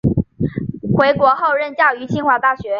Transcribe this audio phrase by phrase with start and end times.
[0.97, 2.69] 回国后任教于清华大学。